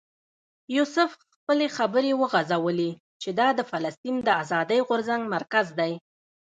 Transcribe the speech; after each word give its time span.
یوسف 0.75 1.11
خپلې 1.33 1.67
خبرې 1.77 2.11
وغځولې 2.21 2.91
چې 3.21 3.29
دا 3.39 3.47
د 3.57 3.59
فلسطین 3.71 4.15
د 4.23 4.29
آزادۍ 4.41 4.79
غورځنګ 4.87 5.21
مرکز 5.35 5.67
دی. 5.79 5.93